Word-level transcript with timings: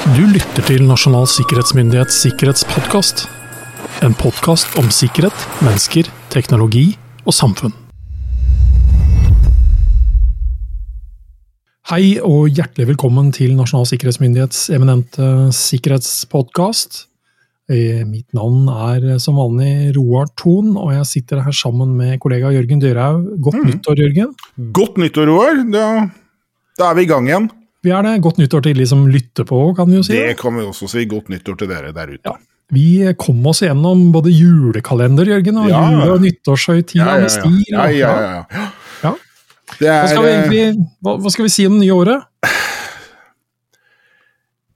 Du 0.00 0.22
lytter 0.24 0.64
til 0.64 0.86
Nasjonal 0.88 1.26
sikkerhetsmyndighets 1.28 2.22
sikkerhetspodkast. 2.24 3.26
En 4.00 4.14
podkast 4.16 4.78
om 4.80 4.88
sikkerhet, 4.88 5.36
mennesker, 5.60 6.08
teknologi 6.32 6.86
og 7.28 7.36
samfunn. 7.36 7.74
Hei 11.92 12.16
og 12.24 12.48
hjertelig 12.48 12.88
velkommen 12.94 13.28
til 13.36 13.52
Nasjonal 13.58 13.90
sikkerhetsmyndighets 13.92 14.70
eminente 14.72 15.28
sikkerhetspodkast. 15.60 17.04
Eh, 17.68 18.00
Mitt 18.08 18.32
navn 18.32 18.72
er 18.72 19.20
som 19.20 19.36
vanlig 19.36 19.92
Roar 20.00 20.32
Thon, 20.32 20.78
og 20.80 20.94
jeg 20.96 21.12
sitter 21.12 21.44
her 21.44 21.52
sammen 21.52 21.92
med 22.00 22.16
kollega 22.24 22.48
Jørgen 22.56 22.80
Dyrhaug. 22.80 23.34
Godt 23.36 23.62
nyttår, 23.68 24.00
Jørgen. 24.06 24.34
Godt 24.72 24.96
nyttår, 25.04 25.28
Roar. 25.28 25.64
Da, 25.68 25.88
da 26.80 26.88
er 26.88 27.02
vi 27.02 27.04
i 27.04 27.12
gang 27.12 27.28
igjen. 27.28 27.52
Vi 27.82 27.90
er 27.96 28.02
det. 28.04 28.14
Godt 28.22 28.38
nyttår 28.42 28.62
til 28.66 28.76
de 28.76 28.86
som 28.86 29.06
lytter 29.08 29.46
på, 29.48 29.60
kan 29.76 29.88
vi 29.88 29.96
jo 29.96 30.02
si. 30.04 30.12
Det 30.18 30.36
kan 30.40 30.56
vi 30.56 30.64
også 30.66 30.88
si. 30.92 31.04
Godt 31.08 31.30
nyttår 31.32 31.56
til 31.62 31.68
dere 31.70 31.92
der 31.96 32.12
ute. 32.12 32.20
Ja. 32.28 32.34
Vi 32.70 33.14
kom 33.18 33.40
oss 33.50 33.62
gjennom 33.64 34.12
både 34.14 34.30
julekalender, 34.30 35.26
Jørgen, 35.26 35.56
og 35.58 35.68
Ja. 35.72 35.80
jule- 35.90 36.12
og 36.12 36.20
nyttårshøytida 36.22 37.04
Ja, 37.04 37.14
ja, 37.16 37.20
med 37.20 37.30
stil. 37.30 37.64
ja. 37.70 37.86
ja, 37.88 38.12
ja, 38.20 38.44
ja. 39.02 39.12
Det 39.80 39.86
Hva, 39.88 39.94
er, 40.02 40.06
skal 40.10 40.22
vi 40.22 40.28
egentlig, 40.28 40.86
hva, 41.02 41.16
hva 41.22 41.30
skal 41.30 41.44
vi 41.44 41.48
si 41.48 41.66
om 41.66 41.72
det 41.78 41.80
nye 41.86 41.94
året? 41.94 42.22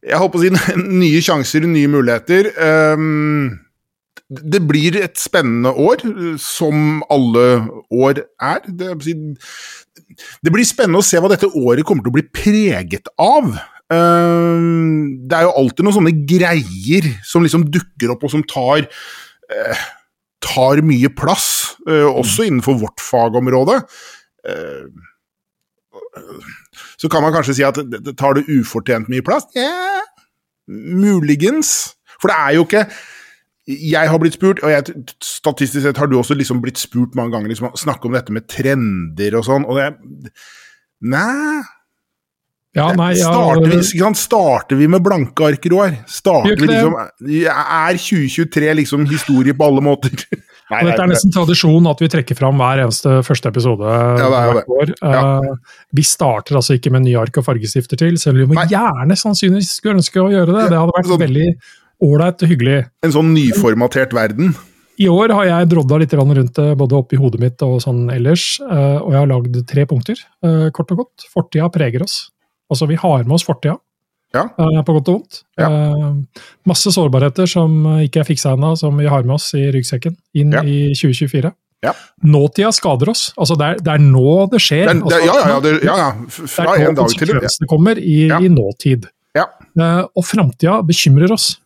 jeg 0.05 0.18
håper 0.21 0.38
å 0.38 0.43
si 0.43 0.51
nye 1.01 1.21
sjanser, 1.24 1.65
nye 1.66 1.88
muligheter. 1.88 2.51
Ehm, 2.60 3.59
det 4.28 4.62
blir 4.64 4.96
et 5.02 5.19
spennende 5.20 5.74
år, 5.77 6.01
som 6.41 7.02
alle 7.12 7.45
år 7.92 8.23
er. 8.41 8.65
Det, 8.65 8.95
det 10.41 10.52
blir 10.55 10.66
spennende 10.69 11.02
å 11.02 11.06
se 11.06 11.20
hva 11.20 11.30
dette 11.32 11.51
året 11.52 11.84
kommer 11.87 12.06
til 12.06 12.15
å 12.15 12.16
bli 12.16 12.27
preget 12.32 13.10
av. 13.20 13.52
Ehm, 13.92 15.29
det 15.29 15.37
er 15.37 15.46
jo 15.46 15.56
alltid 15.60 15.84
noen 15.84 15.98
sånne 15.98 16.15
greier 16.29 17.09
som 17.27 17.45
liksom 17.45 17.68
dukker 17.73 18.15
opp, 18.15 18.24
og 18.24 18.32
som 18.32 18.45
tar 18.49 18.87
eh, 19.52 19.82
tar 20.45 20.82
mye 20.84 21.10
plass, 21.16 21.77
eh, 21.88 22.06
også 22.09 22.49
innenfor 22.49 22.79
vårt 22.80 23.02
fagområde. 23.02 23.80
Eh, 24.49 24.87
så 27.01 27.10
kan 27.10 27.23
man 27.24 27.34
kanskje 27.34 27.59
si 27.59 27.66
at 27.66 27.79
tar 28.18 28.38
det 28.38 28.49
ufortjent 28.49 29.10
mye 29.12 29.24
plass. 29.24 29.46
Ja, 29.56 30.01
muligens. 30.68 31.95
For 32.21 32.30
det 32.30 32.37
er 32.38 32.56
jo 32.56 32.65
ikke 32.65 32.87
Jeg 33.65 34.10
har 34.10 34.20
blitt 34.20 34.37
spurt, 34.37 34.60
og 34.60 34.68
jeg, 34.68 34.93
statistisk 35.24 35.87
sett 35.87 36.01
har 36.01 36.10
du 36.10 36.18
også 36.18 36.37
liksom 36.37 36.60
blitt 36.60 36.80
spurt 36.82 37.15
mange 37.16 37.32
ganger, 37.32 37.48
liksom, 37.48 37.71
snakke 37.80 38.10
om 38.10 38.16
dette 38.16 38.34
med 38.34 38.45
trender 38.51 39.38
og 39.38 39.46
sånn, 39.46 39.65
og 39.65 39.80
det 39.80 39.88
Nei. 41.04 41.62
Ja, 42.74 42.88
nei, 42.96 43.12
ja, 43.15 43.29
starter, 43.30 43.71
vi, 43.71 43.79
sant? 43.87 44.18
starter 44.18 44.79
vi 44.80 44.88
med 44.90 45.02
blanke 45.04 45.46
ark, 45.46 45.66
Roar? 45.71 45.93
Starter 46.10 46.59
vi 46.59 46.66
liksom 46.73 46.96
Er 46.98 48.01
2023 48.02 48.73
liksom 48.80 49.04
historie 49.06 49.54
på 49.54 49.68
alle 49.68 49.84
måter? 49.84 50.16
Nei, 50.73 50.80
og 50.80 50.88
dette 50.88 51.04
er 51.04 51.10
nesten 51.12 51.32
tradisjon 51.34 51.87
at 51.90 52.01
vi 52.01 52.09
trekker 52.10 52.38
fram 52.38 52.56
hver 52.59 52.80
eneste 52.87 53.18
første 53.26 53.51
episode 53.52 53.84
det 53.84 54.26
er 54.26 54.60
år. 54.65 54.93
Ja. 54.96 55.23
Eh, 55.45 55.78
vi 55.95 56.04
starter 56.09 56.56
altså 56.56 56.78
ikke 56.78 56.90
med 56.95 57.04
nye 57.04 57.21
ark 57.21 57.37
og 57.38 57.45
fargestifter 57.46 58.01
til, 58.01 58.16
selv 58.18 58.46
om 58.46 58.54
vi 58.56 58.66
gjerne 58.73 59.18
sannsynligvis 59.21 59.74
skulle 59.76 60.01
ønske 60.01 60.24
å 60.24 60.30
gjøre 60.32 60.56
det. 60.56 60.65
Det 60.73 60.80
hadde 60.80 60.96
vært 60.96 61.10
Sånn- 61.12 61.21
veldig 61.21 61.49
ålreit 62.05 62.43
og 62.45 62.49
hyggelig. 62.52 62.79
En 63.07 63.13
sånn 63.15 63.33
nyformatert 63.35 64.12
verden. 64.16 64.55
I 65.00 65.09
år 65.10 65.33
har 65.34 65.47
jeg 65.49 65.69
drodda 65.72 65.97
litt 65.99 66.12
rundt 66.15 66.55
det, 66.55 66.69
både 66.78 66.94
oppi 67.00 67.16
hodet 67.19 67.41
mitt 67.43 67.62
og 67.66 67.81
sånn 67.83 68.05
ellers. 68.15 68.61
eh, 68.62 68.99
Og 69.03 69.11
jeg 69.11 69.19
har 69.19 69.27
lagd 69.27 69.56
tre 69.66 69.84
punkter, 69.91 70.15
eh, 70.44 70.69
kort 70.71 70.93
og 70.93 70.99
godt. 71.03 71.27
Fortida 71.34 71.66
preger 71.72 72.03
oss. 72.05 72.31
Altså, 72.71 72.87
vi 72.88 72.94
har 72.94 73.25
med 73.25 73.33
oss 73.34 73.43
fortida, 73.44 73.77
Ja. 74.33 74.44
eh, 74.59 74.83
på 74.87 74.94
godt 74.94 75.09
og 75.09 75.15
vondt. 75.19 75.43
Ja. 75.59 75.69
Masse 76.66 76.91
sårbarheter 76.94 77.47
som 77.49 77.84
ikke 78.05 78.21
er 78.22 78.25
fiksa 78.28 78.55
ennå, 78.55 78.77
som 78.78 78.97
vi 78.97 79.06
har 79.06 79.22
med 79.22 79.34
oss 79.34 79.53
i 79.55 79.71
ryggsekken 79.75 80.16
inn 80.34 80.53
Ja. 80.53 80.62
i 80.62 80.93
2024. 80.94 81.53
Ja. 81.83 81.93
Nåtida 82.25 82.71
skader 82.73 83.09
oss. 83.11 83.33
Altså, 83.37 83.57
det 83.59 83.67
er, 83.67 83.75
det 83.83 83.93
er 83.95 83.99
nå 83.99 84.49
det 84.51 84.61
skjer. 84.61 84.87
Det, 84.87 84.91
er- 84.91 84.95
det, 84.95 85.03
Altså, 85.03 85.27
ja, 85.27 85.34
ja, 85.34 85.49
ja, 85.49 85.61
det, 85.61 85.73
ja, 85.84 86.12
det 86.12 86.31
Fra 86.49 86.65
er 86.65 86.78
nå 86.78 86.89
en 86.89 86.95
dag 86.95 87.09
til 87.09 87.27
konsekvensene 87.28 87.69
kommer 87.69 87.99
i, 87.99 88.25
i 88.31 88.49
nåtid. 88.49 89.05
Ja. 89.37 89.45
Eh, 89.78 90.07
Og 90.17 90.25
framtida 90.25 90.81
bekymrer 90.87 91.31
oss. 91.33 91.59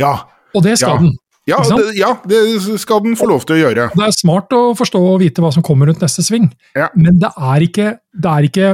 Ja. 0.00 0.14
Og 0.56 0.64
det 0.66 0.78
skal 0.80 0.96
Ja. 0.96 1.02
den. 1.04 1.18
Ja, 1.48 1.56
det, 1.64 1.96
ja, 1.96 2.10
det 2.28 2.38
skal 2.78 3.00
den 3.02 3.16
få 3.18 3.26
lov 3.26 3.42
til 3.48 3.56
å 3.56 3.60
gjøre. 3.64 3.86
Det 3.96 4.04
er 4.06 4.12
smart 4.14 4.52
å 4.54 4.74
forstå 4.76 5.00
og 5.14 5.16
vite 5.22 5.42
hva 5.42 5.48
som 5.54 5.64
kommer 5.66 5.88
rundt 5.88 6.02
neste 6.04 6.22
sving, 6.22 6.50
Ja. 6.76 6.88
men 6.94 7.18
det 7.18 7.30
er, 7.36 7.64
ikke, 7.66 7.86
det 8.14 8.30
er 8.30 8.46
ikke 8.50 8.68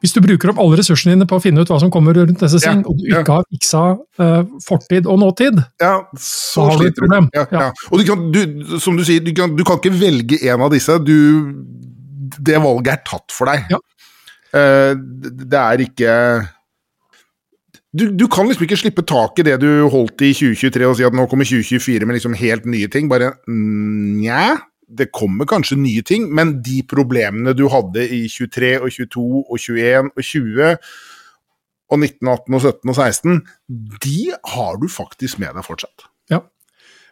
Hvis 0.00 0.14
du 0.16 0.20
bruker 0.24 0.48
opp 0.48 0.58
alle 0.62 0.78
ressursene 0.78 1.12
dine 1.12 1.26
på 1.28 1.36
å 1.36 1.42
finne 1.44 1.60
ut 1.60 1.68
hva 1.68 1.76
som 1.80 1.90
kommer 1.92 2.14
rundt 2.16 2.40
neste 2.40 2.56
sving, 2.62 2.84
og 2.88 2.96
du 2.96 3.04
ikke 3.10 3.34
har 3.36 3.42
fiksa 3.52 3.82
uh, 4.20 4.44
fortid 4.64 5.04
og 5.06 5.18
nåtid, 5.20 5.58
Ja, 5.82 5.98
så 6.16 6.70
har 6.70 6.78
du 6.80 6.86
et 6.88 6.96
problem. 6.96 7.28
Ja, 7.36 7.44
Ja. 7.52 7.60
ja. 7.66 7.72
Og 7.90 7.98
du 8.00 8.04
kan, 8.08 8.30
du, 8.32 8.78
som 8.80 8.96
du 8.96 9.04
sier, 9.04 9.20
du 9.20 9.34
kan, 9.36 9.52
du 9.56 9.60
kan 9.64 9.76
ikke 9.76 9.92
velge 10.00 10.38
en 10.48 10.60
av 10.64 10.70
disse. 10.72 10.96
Du, 11.04 11.52
det 12.40 12.56
valget 12.62 12.94
er 12.94 13.02
tatt 13.04 13.28
for 13.36 13.50
deg. 13.52 13.66
Ja. 13.74 13.76
Eh, 14.56 14.94
det 14.96 15.50
det 15.52 15.60
er 15.60 15.84
ikke 15.84 16.14
du, 17.96 18.10
du 18.14 18.26
kan 18.30 18.46
liksom 18.46 18.66
ikke 18.66 18.78
slippe 18.78 19.02
tak 19.08 19.38
i 19.40 19.44
det 19.46 19.56
du 19.62 19.88
holdt 19.90 20.22
i 20.22 20.32
2023 20.36 20.86
og 20.86 20.96
si 20.98 21.06
at 21.06 21.16
nå 21.16 21.24
kommer 21.30 21.48
2024 21.48 22.06
med 22.06 22.18
liksom 22.18 22.36
helt 22.38 22.68
nye 22.70 22.90
ting. 22.92 23.08
Bare 23.10 23.32
nja, 23.50 24.58
det 24.86 25.10
kommer 25.14 25.48
kanskje 25.50 25.78
nye 25.78 26.02
ting, 26.06 26.28
men 26.34 26.60
de 26.66 26.82
problemene 26.86 27.54
du 27.58 27.66
hadde 27.72 28.06
i 28.06 28.24
23 28.30 28.76
og 28.80 28.90
22 28.94 29.24
og 29.42 29.58
21 29.58 30.12
og 30.14 30.22
20 30.22 30.76
og 31.90 31.98
19, 31.98 32.28
18 32.30 32.54
og 32.54 32.62
17 32.62 32.92
og 32.92 32.96
16, 32.96 33.40
de 34.06 34.18
har 34.54 34.78
du 34.78 34.86
faktisk 34.90 35.40
med 35.42 35.56
deg 35.58 35.66
fortsatt. 35.66 36.06
ja. 36.30 36.44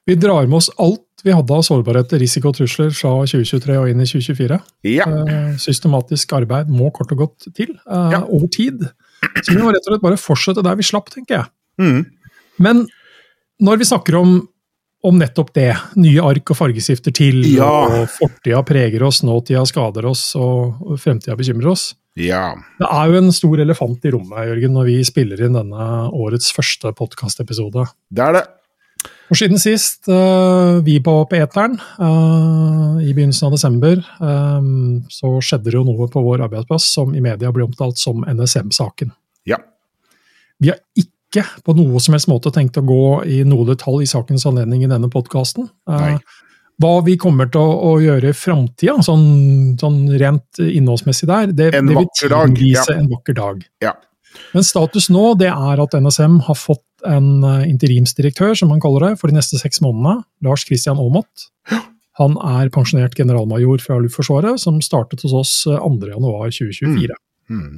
Vi 0.08 0.14
drar 0.16 0.46
med 0.48 0.56
oss 0.56 0.70
alt 0.80 1.02
vi 1.26 1.34
hadde 1.34 1.52
av 1.52 1.64
sårbarheter, 1.66 2.20
risiko 2.22 2.48
og 2.48 2.56
trusler 2.56 2.92
fra 2.94 3.10
2023 3.26 3.74
og 3.76 3.90
inn 3.90 4.00
i 4.00 4.06
2024. 4.06 4.56
Ja. 4.86 5.04
Eh, 5.04 5.56
systematisk 5.60 6.32
arbeid 6.38 6.70
må 6.72 6.88
kort 6.94 7.10
og 7.12 7.18
godt 7.26 7.48
til, 7.52 7.74
eh, 7.74 8.12
Ja. 8.14 8.22
over 8.22 8.46
tid. 8.46 8.86
Så 9.42 9.54
vi 9.54 9.58
må 9.62 9.72
rett 9.72 9.84
og 9.86 9.94
slett 9.94 10.04
bare 10.04 10.20
fortsette 10.20 10.64
der 10.66 10.78
vi 10.78 10.86
slapp, 10.86 11.10
tenker 11.14 11.40
jeg. 11.40 11.50
Mm. 11.82 12.04
Men 12.62 12.84
når 13.62 13.80
vi 13.80 13.88
snakker 13.88 14.18
om, 14.18 14.36
om 15.06 15.18
nettopp 15.18 15.52
det, 15.54 15.70
nye 15.98 16.22
ark 16.26 16.50
og 16.54 16.58
fargestifter 16.58 17.14
til, 17.14 17.40
Ja. 17.54 17.68
og 17.86 18.08
fortida 18.10 18.62
preger 18.66 19.02
oss, 19.06 19.22
nåtida 19.26 19.64
skader 19.66 20.06
oss, 20.10 20.32
og 20.38 20.98
fremtida 21.02 21.36
bekymrer 21.38 21.70
oss 21.74 21.92
ja. 22.18 22.50
Det 22.80 22.86
er 22.90 23.10
jo 23.12 23.18
en 23.20 23.32
stor 23.34 23.60
elefant 23.62 24.02
i 24.08 24.10
rommet, 24.10 24.48
Jørgen, 24.50 24.72
når 24.74 24.88
vi 24.88 24.96
spiller 25.06 25.42
inn 25.46 25.54
denne 25.54 25.88
årets 26.10 26.50
første 26.54 26.90
podkastepisode. 26.98 27.84
Det 28.10 28.24
er 28.24 28.34
det. 28.40 28.42
For 29.28 29.36
siden 29.36 29.60
sist 29.60 30.08
uh, 30.08 30.80
vi 30.84 30.96
på 31.04 31.14
eteren, 31.36 31.76
uh, 32.00 32.96
i 33.04 33.12
begynnelsen 33.12 33.50
av 33.50 33.54
desember, 33.58 34.00
um, 34.24 35.04
så 35.12 35.34
skjedde 35.44 35.68
det 35.68 35.76
jo 35.76 35.84
noe 35.84 36.08
på 36.08 36.22
vår 36.24 36.46
arbeidsplass 36.46 36.88
som 36.96 37.12
i 37.12 37.22
media 37.24 37.52
ble 37.52 37.66
omtalt 37.68 38.00
som 38.00 38.24
NSM-saken. 38.24 39.12
Ja. 39.48 39.60
Vi 40.58 40.72
har 40.72 40.80
ikke 40.96 41.44
på 41.60 41.76
noe 41.76 42.00
som 42.00 42.16
helst 42.16 42.30
måte 42.32 42.52
tenkt 42.54 42.80
å 42.80 42.86
gå 42.88 43.04
i 43.28 43.42
noe 43.44 43.68
detalj 43.68 44.06
i 44.06 44.10
sakens 44.10 44.48
anledning 44.48 44.86
i 44.86 44.90
denne 44.90 45.12
podkasten. 45.12 45.68
Nei. 45.92 46.16
Hva 46.80 46.94
vi 47.04 47.18
kommer 47.20 47.50
til 47.52 47.60
å, 47.60 47.76
å 47.90 47.94
gjøre 48.00 48.30
i 48.30 48.36
framtida, 48.38 48.96
sånn, 49.04 49.76
sånn 49.80 50.04
rent 50.20 50.60
innholdsmessig 50.62 51.28
der, 51.28 51.52
det, 51.52 51.72
En 51.74 51.90
det 51.90 51.96
vil 51.98 52.12
tilvise 52.16 52.94
ja. 52.94 53.00
en 53.02 53.10
vakker 53.12 53.36
dag. 53.36 53.64
Ja. 53.84 53.96
Men 54.54 54.64
status 54.64 55.08
nå 55.12 55.32
det 55.40 55.50
er 55.50 55.82
at 55.82 55.96
NSM 55.98 56.38
har 56.46 56.56
fått 56.56 56.84
en 57.06 57.44
eh, 57.44 57.68
interimsdirektør, 57.68 58.54
som 58.58 58.72
han 58.74 58.82
kaller 58.82 59.08
det, 59.08 59.12
for 59.20 59.30
de 59.30 59.38
neste 59.38 59.60
seks 59.60 59.82
månedene. 59.84 60.22
Lars 60.46 60.64
Christian 60.68 61.00
Aamodt. 61.00 61.48
Han 62.18 62.34
er 62.42 62.72
pensjonert 62.74 63.14
generalmajor 63.18 63.82
fra 63.84 64.00
Luftforsvaret, 64.02 64.58
som 64.62 64.80
startet 64.82 65.22
hos 65.26 65.36
oss 65.36 65.52
eh, 65.70 65.78
2.1.2024. 65.78 67.18
Mm. 67.52 67.76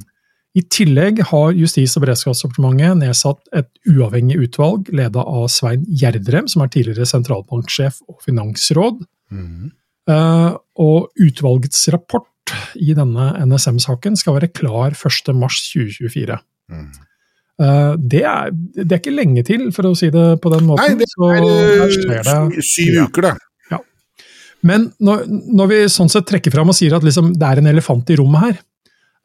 I 0.57 0.63
tillegg 0.67 1.21
har 1.29 1.53
Justis- 1.55 1.93
og 1.95 2.03
beredskapsdepartementet 2.03 2.97
nedsatt 2.99 3.39
et 3.55 3.69
uavhengig 3.87 4.39
utvalg 4.47 4.89
ledet 4.91 5.21
av 5.21 5.45
Svein 5.53 5.85
Gjerdrem, 5.87 6.49
som 6.51 6.65
er 6.65 6.73
tidligere 6.73 7.07
sentralbanksjef 7.07 8.01
og 8.11 8.17
finansråd. 8.25 8.99
Mm. 9.31 9.69
Uh, 10.09 10.57
og 10.81 11.23
utvalgets 11.23 11.85
rapport 11.93 12.27
i 12.75 12.91
denne 12.97 13.29
NSM-saken 13.45 14.17
skal 14.19 14.41
være 14.41 14.51
klar 14.51 14.97
1.3.2024. 14.97 16.41
Mm. 16.73 16.91
Uh, 17.61 17.93
det, 17.99 18.23
er, 18.25 18.49
det 18.79 18.89
er 18.89 18.99
ikke 18.99 19.13
lenge 19.13 19.43
til, 19.45 19.67
for 19.75 19.91
å 19.91 19.93
si 19.97 20.09
det 20.13 20.25
på 20.41 20.49
den 20.53 20.65
måten. 20.65 20.95
Nei, 20.95 20.97
det 20.97 21.05
er 21.05 21.13
så, 21.13 21.29
eh, 21.37 22.49
det. 22.49 22.65
syv 22.65 23.01
uker, 23.05 23.29
det. 23.29 23.37
Men 24.67 24.91
når, 25.01 25.23
når 25.57 25.69
vi 25.71 25.77
sånn 25.89 26.11
sett 26.11 26.27
trekker 26.29 26.53
fram 26.53 26.69
og 26.69 26.77
sier 26.77 26.93
at 26.93 27.05
liksom, 27.05 27.31
det 27.33 27.47
er 27.47 27.61
en 27.61 27.69
elefant 27.71 28.11
i 28.13 28.17
rommet 28.19 28.43
her, 28.43 28.59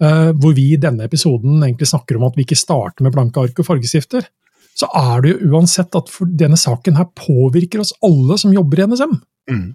uh, 0.04 0.30
hvor 0.32 0.54
vi 0.56 0.70
i 0.72 0.80
denne 0.80 1.04
episoden 1.08 1.58
egentlig 1.60 1.90
snakker 1.90 2.18
om 2.18 2.24
at 2.28 2.38
vi 2.38 2.46
ikke 2.46 2.58
starter 2.58 3.04
med 3.04 3.12
blanke 3.16 3.42
ark 3.44 3.60
og 3.60 3.68
fargestifter, 3.68 4.28
så 4.76 4.88
er 4.96 5.24
det 5.24 5.32
jo 5.32 5.50
uansett 5.52 5.96
at 5.96 6.12
for 6.12 6.28
denne 6.28 6.58
saken 6.60 6.96
her 6.98 7.08
påvirker 7.16 7.80
oss 7.84 7.94
alle 8.04 8.36
som 8.40 8.52
jobber 8.52 8.82
i 8.82 8.88
NSM. 8.92 9.14
Mm. 9.52 9.68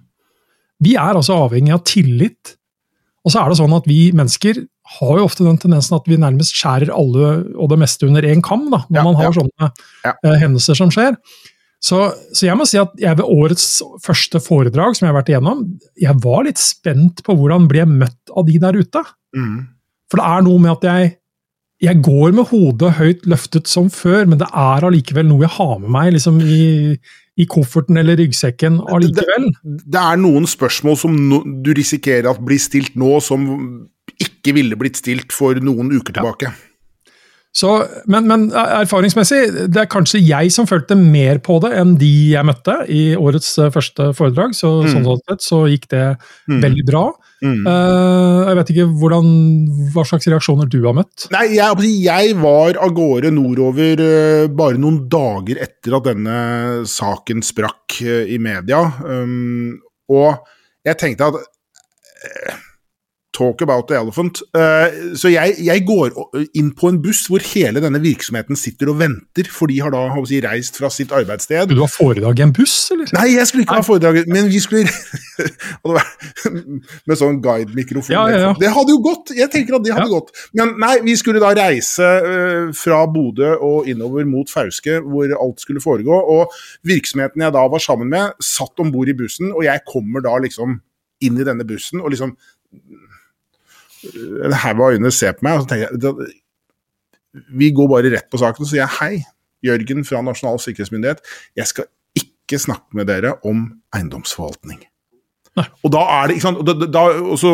Vi 0.82 0.98
er 0.98 1.14
altså 1.18 1.38
avhengig 1.46 1.74
av 1.74 1.86
tillit 1.86 2.56
Og 3.22 3.34
så 3.34 3.42
er 3.42 3.52
det 3.52 3.60
sånn 3.60 3.76
at 3.78 3.88
vi 3.90 4.00
mennesker 4.18 4.64
har 4.98 5.18
jo 5.20 5.26
ofte 5.28 5.46
den 5.46 5.60
tendensen 5.62 5.98
at 5.98 6.08
vi 6.10 6.18
nærmest 6.20 6.56
skjærer 6.58 6.92
alle 6.94 7.32
og 7.54 7.70
det 7.72 7.78
meste 7.84 8.08
under 8.10 8.26
én 8.28 8.42
kam, 8.44 8.66
da, 8.74 8.82
når 8.90 8.98
Ja, 8.98 9.06
man 9.06 9.20
har 9.20 9.30
ja. 9.30 9.34
sånne 9.38 9.70
eh, 10.10 10.38
hendelser 10.42 10.78
som 10.80 10.94
skjer. 10.94 11.18
Så, 11.82 12.00
så 12.38 12.46
jeg 12.46 12.58
må 12.58 12.66
si 12.70 12.78
at 12.78 12.94
jeg 13.02 13.18
ved 13.18 13.26
årets 13.26 13.66
første 14.06 14.42
foredrag 14.44 14.94
som 14.98 15.08
jeg 15.08 15.14
har 15.14 15.18
vært 15.18 15.32
igjennom, 15.34 15.64
jeg 15.98 16.18
var 16.22 16.46
litt 16.46 16.62
spent 16.62 17.24
på 17.26 17.36
hvordan 17.38 17.66
ble 17.70 17.82
jeg 17.82 17.94
møtt 17.94 18.34
av 18.38 18.46
de 18.50 18.58
der 18.62 18.78
ute. 18.78 19.02
Mm. 19.38 19.56
For 20.12 20.22
det 20.22 20.28
er 20.28 20.46
noe 20.46 20.62
med 20.62 20.76
at 20.76 20.86
jeg, 20.90 21.14
jeg 21.82 22.02
går 22.06 22.36
med 22.38 22.50
hodet 22.52 22.94
høyt 23.00 23.26
løftet 23.30 23.70
som 23.70 23.90
før, 23.94 24.28
men 24.30 24.40
det 24.42 24.48
er 24.48 24.86
allikevel 24.86 25.28
noe 25.30 25.46
jeg 25.48 25.56
har 25.56 25.78
med 25.82 25.90
meg 25.96 26.12
liksom 26.16 26.38
i, 26.46 26.94
i 27.42 27.48
kofferten 27.50 27.98
eller 27.98 28.20
ryggsekken 28.22 28.80
allikevel. 28.86 29.50
Det 29.64 30.02
er 30.02 30.20
noen 30.22 30.46
spørsmål 30.50 31.00
som 31.02 31.16
no, 31.32 31.42
du 31.42 31.74
risikerer 31.78 32.30
at 32.32 32.44
blir 32.46 32.62
stilt 32.62 32.98
nå, 33.00 33.16
som 33.26 33.48
ikke 34.22 34.54
ville 34.58 34.78
blitt 34.78 35.02
stilt 35.02 35.34
for 35.34 35.58
noen 35.64 35.90
uker 35.96 36.20
tilbake. 36.20 36.54
Så, 37.52 37.68
men, 38.08 38.30
men 38.32 38.46
erfaringsmessig, 38.56 39.68
det 39.76 39.82
er 39.82 39.88
kanskje 39.92 40.22
jeg 40.24 40.54
som 40.56 40.64
følte 40.70 40.96
mer 40.96 41.42
på 41.44 41.58
det 41.60 41.74
enn 41.76 41.98
de 42.00 42.08
jeg 42.32 42.48
møtte 42.48 42.78
i 42.88 43.02
årets 43.20 43.50
eh, 43.60 43.68
første 43.76 44.12
foredrag. 44.16 44.54
Så 44.56 44.70
Mm. 44.86 45.04
sånn 45.04 45.20
sett 45.28 45.44
så 45.44 45.60
gikk 45.68 45.90
det 45.92 46.06
Mm. 46.48 46.62
veldig 46.64 46.86
bra. 46.88 47.04
Mm. 47.44 47.66
Uh, 47.68 48.48
jeg 48.48 48.56
vet 48.60 48.70
ikke 48.72 48.88
hvordan, 49.02 49.28
hva 49.92 50.04
slags 50.06 50.28
reaksjoner 50.32 50.70
du 50.70 50.80
har 50.86 50.94
møtt. 50.94 51.28
Nei, 51.34 51.56
jeg, 51.58 51.92
jeg 52.06 52.36
var 52.40 52.78
av 52.78 52.94
gårde 52.96 53.32
nordover 53.36 54.00
uh, 54.00 54.48
bare 54.48 54.78
noen 54.80 55.02
dager 55.10 55.60
etter 55.68 55.98
at 55.98 56.08
denne 56.08 56.40
saken 56.88 57.42
sprakk 57.44 58.00
uh, 58.06 58.24
i 58.32 58.38
media. 58.40 58.84
Um, 59.04 59.80
og 60.08 60.38
jeg 60.86 60.98
tenkte 61.02 61.28
at 61.34 61.42
eh, 61.42 62.56
Talk 63.42 63.62
about 63.66 63.88
the 63.90 63.96
elephant. 63.98 64.44
Eh, 64.54 65.16
så 65.18 65.32
jeg, 65.32 65.56
jeg 65.66 65.82
går 65.88 66.14
inn 66.58 66.70
på 66.78 66.92
en 66.92 67.00
buss 67.02 67.24
hvor 67.32 67.42
hele 67.42 67.82
denne 67.82 67.98
virksomheten 68.04 68.60
sitter 68.60 68.92
og 68.92 69.00
venter, 69.00 69.48
for 69.50 69.72
de 69.72 69.80
har 69.82 69.94
da 69.94 70.04
jeg, 70.30 70.44
reist 70.46 70.78
fra 70.78 70.92
sitt 70.94 71.14
arbeidssted. 71.16 71.64
Skulle 71.64 71.80
du 71.80 71.82
ha 71.82 71.90
foredrag 71.90 72.42
i 72.42 72.46
en 72.46 72.54
buss, 72.54 72.76
eller? 72.94 73.10
Nei, 73.18 73.32
jeg 73.34 73.50
skulle 73.50 73.66
ikke 73.66 73.80
ha 73.80 73.88
foredrag, 73.88 74.20
men 74.30 74.52
vi 74.52 74.62
skulle 74.62 74.92
Med 77.10 77.18
sånn 77.18 77.40
guide-mikrofon. 77.42 78.14
Ja, 78.14 78.28
ja, 78.30 78.42
ja. 78.46 78.52
Det 78.60 78.70
hadde 78.76 78.94
jo 78.94 79.02
gått! 79.04 79.34
Jeg 79.38 79.50
tenker 79.54 79.80
at 79.80 79.88
det 79.88 79.96
hadde 79.96 80.12
gått. 80.12 80.30
Men 80.58 80.76
nei, 80.82 80.94
vi 81.06 81.16
skulle 81.20 81.42
da 81.42 81.52
reise 81.58 82.06
øh, 82.06 82.70
fra 82.78 83.02
Bodø 83.10 83.56
og 83.58 83.90
innover 83.90 84.28
mot 84.30 84.50
Fauske, 84.52 85.00
hvor 85.02 85.34
alt 85.34 85.66
skulle 85.66 85.84
foregå. 85.84 86.22
Og 86.38 86.54
virksomheten 86.88 87.42
jeg 87.42 87.58
da 87.58 87.66
var 87.74 87.84
sammen 87.84 88.12
med, 88.12 88.38
satt 88.44 88.80
om 88.84 88.94
bord 88.94 89.10
i 89.10 89.18
bussen, 89.18 89.50
og 89.56 89.66
jeg 89.66 89.86
kommer 89.90 90.24
da 90.26 90.38
liksom 90.46 90.78
inn 91.26 91.38
i 91.38 91.46
denne 91.46 91.66
bussen 91.68 92.02
og 92.02 92.14
liksom 92.14 92.34
En 94.46 94.56
haug 94.64 94.82
av 94.82 94.96
øyne 94.98 95.12
ser 95.14 95.36
på 95.38 95.46
meg, 95.48 95.60
og 95.60 95.66
så 95.66 95.72
tenker 95.72 95.92
jeg 95.94 96.32
Vi 97.60 97.72
går 97.76 97.90
bare 97.92 98.12
rett 98.12 98.30
på 98.32 98.40
saken, 98.42 98.64
og 98.64 98.68
så 98.68 98.74
sier 98.76 98.84
jeg 98.84 98.98
hei. 99.00 99.26
Jørgen 99.64 100.06
fra 100.08 100.24
Nasjonal 100.26 100.60
sikkerhetsmyndighet. 100.60 101.22
Jeg 101.56 101.70
skal 101.70 101.86
ikke 102.18 102.60
snakke 102.60 102.98
med 102.98 103.08
dere 103.12 103.36
om 103.48 103.68
eiendomsforvaltning. 103.96 104.82
Nei. 105.60 105.68
Og 105.86 105.94
da 105.94 106.02
er 106.18 106.28
det, 106.28 106.38
ikke 106.38 106.48
sant, 106.48 106.62
og, 106.64 106.66
da, 106.68 106.88
da, 106.88 107.04
og 107.22 107.38
så 107.40 107.52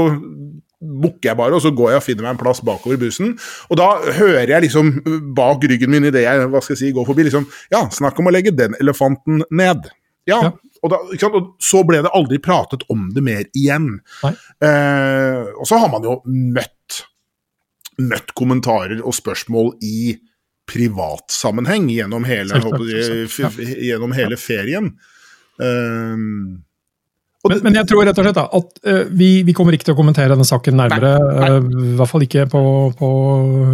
bukker 0.77 1.31
jeg 1.31 1.37
bare, 1.39 1.57
og 1.57 1.61
så 1.63 1.71
går 1.73 1.91
jeg 1.91 2.01
og 2.01 2.05
finner 2.05 2.27
meg 2.27 2.35
en 2.35 2.41
plass 2.41 2.61
bakover 2.65 2.99
bussen. 3.01 3.33
Og 3.67 3.79
da 3.79 3.87
hører 4.19 4.53
jeg 4.53 4.67
liksom 4.67 4.91
bak 5.37 5.65
ryggen 5.67 5.93
min 5.93 6.05
idet 6.09 6.23
jeg 6.23 6.49
hva 6.53 6.61
skal 6.61 6.75
jeg 6.75 6.83
si, 6.83 6.91
går 6.95 7.07
forbi, 7.09 7.25
liksom 7.27 7.47
Ja, 7.73 7.87
snakk 7.93 8.19
om 8.21 8.29
å 8.29 8.33
legge 8.33 8.53
den 8.55 8.77
elefanten 8.81 9.43
ned. 9.49 9.89
Ja, 10.29 10.41
Ja. 10.43 10.51
Og, 10.83 10.91
da, 10.93 11.01
ikke 11.11 11.25
sant, 11.25 11.37
og 11.39 11.67
så 11.69 11.83
ble 11.87 12.01
det 12.05 12.13
aldri 12.17 12.39
pratet 12.43 12.85
om 12.93 13.07
det 13.15 13.23
mer 13.25 13.45
igjen. 13.57 13.97
Eh, 14.23 15.43
og 15.57 15.65
så 15.69 15.79
har 15.81 15.91
man 15.93 16.07
jo 16.07 16.19
møtt 16.25 17.03
møtt 17.97 18.29
kommentarer 18.37 18.99
og 19.01 19.15
spørsmål 19.17 19.71
i 19.81 20.13
privatsammenheng 20.69 21.87
gjennom 21.89 22.27
hele, 22.27 22.51
Selvsagt, 22.51 22.75
håper 22.77 23.63
jeg, 23.63 23.77
gjennom 23.87 24.13
hele 24.13 24.37
ferien. 24.37 24.91
Eh, 25.57 26.25
og 27.45 27.53
Men, 27.53 27.59
men 27.67 27.77
jeg 27.77 27.87
tror 27.87 28.03
rett 28.03 28.17
og 28.17 28.25
slett 28.25 28.37
da, 28.37 28.45
at 28.57 28.79
uh, 28.89 29.09
vi, 29.15 29.29
vi 29.47 29.53
kommer 29.55 29.75
ikke 29.75 29.87
til 29.87 29.95
å 29.95 29.99
kommentere 29.99 30.33
denne 30.33 30.47
saken 30.47 30.75
nærmere. 30.75 31.11
Nei, 31.21 31.49
eh, 31.53 31.67
I 31.93 31.93
hvert 31.99 32.11
fall 32.11 32.25
ikke 32.25 32.47
på, 32.51 32.61
på 32.97 33.09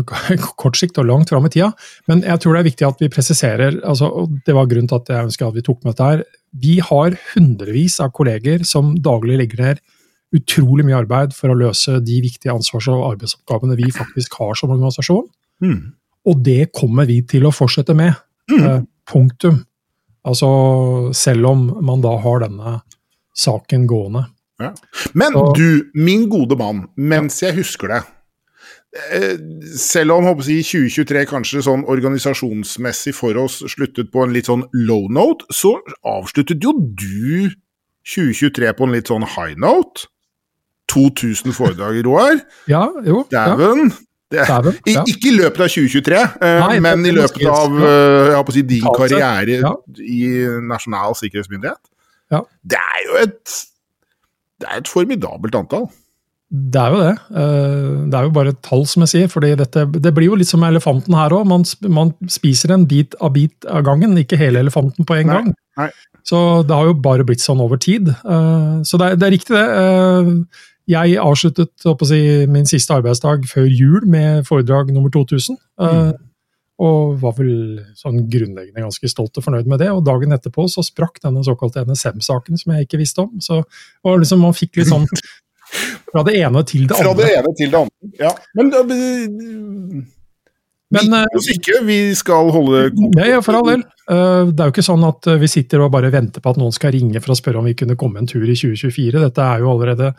kort 0.62 0.78
sikt 0.78 1.00
og 1.02 1.08
langt 1.10 1.32
fram 1.32 1.48
i 1.48 1.52
tida. 1.54 1.72
Men 2.12 2.26
jeg 2.28 2.44
tror 2.44 2.54
det 2.54 2.62
er 2.62 2.68
viktig 2.70 2.88
at 2.90 3.02
vi 3.02 3.10
presiserer, 3.14 3.80
altså, 3.88 4.12
og 4.12 4.36
det 4.46 4.58
var 4.58 4.70
grunnen 4.70 4.92
til 4.92 5.00
at 5.00 5.14
jeg 5.16 5.30
ønsker 5.30 5.48
at 5.48 5.58
vi 5.58 5.66
tok 5.66 5.80
med 5.82 5.94
dette 5.94 6.10
her. 6.12 6.26
Vi 6.54 6.80
har 6.80 7.16
hundrevis 7.34 8.00
av 8.04 8.12
kolleger 8.12 8.64
som 8.68 8.96
daglig 9.02 9.38
legger 9.42 9.64
ned 9.64 9.80
utrolig 10.34 10.86
mye 10.86 10.98
arbeid 11.04 11.34
for 11.38 11.50
å 11.54 11.58
løse 11.58 12.00
de 12.04 12.22
viktige 12.22 12.54
ansvars- 12.54 12.88
og 12.90 13.04
arbeidsoppgavene 13.12 13.76
vi 13.78 13.92
faktisk 13.94 14.34
har 14.40 14.56
som 14.58 14.72
organisasjon. 14.74 15.28
mm, 15.62 15.94
Og 16.26 16.44
det 16.44 16.72
kommer 16.74 17.06
vi 17.06 17.22
til 17.22 17.44
å 17.44 17.52
fortsette 17.54 17.96
med. 17.96 18.16
mm, 18.50 18.64
Eh, 18.66 18.82
punktum. 19.06 19.66
Altså, 20.26 21.14
selv 21.14 21.46
om 21.46 21.86
man 21.86 22.02
da 22.02 22.18
har 22.18 22.40
denne 22.40 22.82
saken 23.36 23.86
gående. 23.88 24.28
Men 25.14 25.34
Så- 25.34 25.54
du, 25.56 25.92
min 25.94 26.30
gode 26.30 26.58
mann, 26.58 26.88
mens 26.98 27.40
jeg 27.42 27.56
husker 27.56 27.88
det 27.90 28.04
Selv 29.80 30.14
om 30.14 30.28
håper 30.30 30.46
jeg, 30.52 30.66
2023 30.70 31.26
kanskje 31.32 31.64
sånn 31.66 31.86
organisasjonsmessig 31.90 33.16
for 33.18 33.38
oss 33.42 33.64
sluttet 33.74 34.12
på 34.14 34.22
en 34.22 34.34
litt 34.36 34.52
sånn 34.52 34.68
low 34.86 35.08
note, 35.10 35.48
så 35.50 35.80
avsluttet 36.06 36.62
jo 36.62 36.76
du 36.78 37.50
2023 38.06 38.74
på 38.78 38.86
en 38.86 38.94
litt 38.94 39.10
sånn 39.10 39.26
high 39.26 39.58
note. 39.58 40.06
2000 40.94 41.56
foredrag, 41.56 42.04
Roar. 42.06 42.38
Ja, 42.74 42.86
jo. 43.06 43.24
Dæven. 43.32 43.90
Ja. 44.34 44.46
dæven. 44.46 44.78
Ja. 44.86 45.04
Ikke 45.10 45.32
i 45.32 45.36
løpet 45.40 45.66
av 45.66 45.74
2023, 45.74 46.22
eh, 46.42 46.62
Nei, 46.68 46.78
men 46.84 47.06
i 47.06 47.14
løpet 47.14 47.46
av 47.50 47.76
eh, 47.80 48.30
jeg 48.30 48.38
håper 48.38 48.54
å 48.54 48.58
si, 48.58 48.64
din 48.70 48.88
karriere 48.98 49.60
ja. 49.62 49.74
i 50.02 50.22
Nasjonal 50.70 51.18
sikkerhetsmyndighet. 51.18 51.82
Ja. 52.34 52.42
Det 52.62 52.80
er 52.82 53.04
jo 53.08 53.20
et 53.22 53.60
Det 54.62 54.70
er 54.70 54.80
et 54.80 54.90
formidabelt 54.90 55.56
antall. 55.58 55.90
Det 56.54 56.78
er 56.80 56.92
jo 56.94 56.98
det. 57.02 57.14
Eh, 57.34 57.94
Det 58.12 58.14
er 58.20 58.24
jo 58.28 58.34
bare 58.36 58.54
tall, 58.62 58.86
som 58.86 59.02
jeg 59.02 59.10
sier. 59.10 59.28
fordi 59.28 59.56
dette, 59.58 59.86
Det 59.92 60.14
blir 60.14 60.28
jo 60.30 60.36
litt 60.36 60.48
som 60.48 60.62
elefanten 60.64 61.14
her 61.18 61.30
òg. 61.34 61.48
Man, 61.50 61.64
man 61.90 62.14
spiser 62.30 62.72
en 62.76 62.86
bit 62.86 63.16
av 63.20 63.34
bit 63.34 63.66
av 63.66 63.84
gangen, 63.84 64.14
ikke 64.18 64.38
hele 64.38 64.60
elefanten 64.62 65.04
på 65.06 65.18
en 65.20 65.28
Nei, 65.28 65.34
gang. 65.36 65.54
nei. 65.78 65.90
Så 66.24 66.62
det 66.66 66.72
har 66.76 66.86
jo 66.86 66.94
bare 66.94 67.26
blitt 67.26 67.42
sånn 67.42 67.60
over 67.60 67.78
tid. 67.78 68.08
Eh, 68.10 68.84
Så 68.86 68.98
det 69.00 69.12
er, 69.12 69.16
det 69.16 69.28
er 69.28 69.36
riktig, 69.38 69.56
det. 69.58 69.66
Eh, 69.70 70.46
Jeg 70.86 71.16
avsluttet 71.18 71.70
si, 72.08 72.46
min 72.48 72.66
siste 72.66 72.92
arbeidsdag 72.94 73.46
før 73.48 73.66
jul 73.72 74.02
med 74.06 74.44
foredrag 74.46 74.92
nummer 74.92 75.10
2000. 75.10 75.58
eh, 75.80 76.12
Mm. 76.12 76.14
Og 76.80 77.20
var 77.22 77.32
vel 77.38 77.80
sånn 77.96 78.28
grunnleggende 78.30 78.82
ganske 78.82 79.08
stolt 79.08 79.38
og 79.38 79.44
fornøyd 79.46 79.66
med 79.68 79.80
det. 79.80 79.90
Og 79.94 80.04
dagen 80.04 80.32
etterpå 80.34 80.66
så 80.68 80.84
sprakk 80.84 81.22
denne 81.24 81.44
såkalte 81.46 81.86
NSM-saken 81.86 82.58
som 82.60 82.74
jeg 82.74 82.88
ikke 82.88 82.98
visste 83.00 83.20
om. 83.22 83.30
Så 83.40 83.64
liksom 84.04 84.40
man 84.42 84.52
fikk 84.54 84.76
litt 84.78 84.88
sånn 84.88 85.06
fra 86.12 86.24
det 86.28 86.36
ene 86.42 86.64
til 86.70 86.88
det 86.90 86.98
andre. 86.98 87.06
Fra 87.06 87.16
det 87.22 87.30
ene 87.38 87.54
til 87.60 87.72
det 87.74 87.80
andre. 87.84 88.12
Ja. 88.20 88.34
Men 88.60 88.70
da, 88.74 88.84
vi 88.90 89.00
Men 90.94 91.10
vi, 91.34 91.56
ikke, 91.56 91.80
vi 91.88 91.98
skal 92.14 92.52
holde 92.54 92.84
Nei, 93.16 93.32
ja, 93.32 93.40
for 93.42 93.58
all 93.58 93.66
del. 93.72 93.82
Eh, 94.12 94.52
Det 94.52 94.62
er 94.62 94.70
jo 94.70 94.76
ikke 94.76 94.86
sånn 94.86 95.08
at 95.08 95.26
eh, 95.32 95.40
vi 95.42 95.50
sitter 95.50 95.82
og 95.82 95.92
bare 95.96 96.12
venter 96.14 96.44
på 96.44 96.54
at 96.54 96.60
noen 96.62 96.76
skal 96.76 96.94
ringe 96.94 97.22
for 97.24 97.34
å 97.34 97.40
spørre 97.40 97.64
om 97.64 97.66
vi 97.70 97.74
kunne 97.80 97.98
komme 97.98 98.22
en 98.22 98.30
tur 98.30 98.46
i 98.46 98.54
2024. 98.54 99.18
Dette 99.24 99.42
er 99.42 99.64
jo 99.64 99.72
allerede 99.74 100.14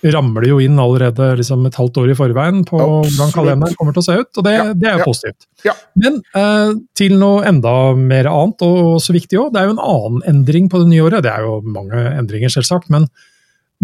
ramler 0.00 0.46
jo 0.48 0.58
inn 0.64 0.78
allerede 0.80 1.26
liksom 1.36 1.66
et 1.68 1.76
halvt 1.76 1.98
år 2.00 2.12
i 2.12 2.16
forveien 2.16 2.62
på 2.64 2.78
hvordan 2.80 3.32
kalenderen 3.34 3.74
kommer 3.76 3.92
til 3.92 4.00
å 4.00 4.06
se 4.06 4.14
ut, 4.16 4.30
og 4.40 4.46
det, 4.46 4.54
Ja, 4.54 4.62
det 4.72 4.86
er 4.88 4.94
jo 4.94 5.02
ja. 5.02 5.08
positivt. 5.10 5.48
Ja. 5.66 5.74
Men 6.00 6.22
eh, 6.40 6.70
til 6.96 7.18
noe 7.20 7.42
enda 7.50 7.74
mer 7.98 8.30
annet, 8.30 8.64
og 8.64 9.00
så 9.04 9.12
viktig 9.12 9.36
òg. 9.42 9.50
Det 9.52 9.60
er 9.60 9.68
jo 9.68 9.74
en 9.76 9.82
annen 9.84 10.22
endring 10.30 10.70
på 10.72 10.80
det 10.80 10.88
nye 10.88 11.04
året. 11.04 11.26
Det 11.26 11.32
er 11.34 11.44
jo 11.44 11.58
mange 11.66 12.00
endringer, 12.16 12.48
selvsagt. 12.54 12.88
Men 12.88 13.10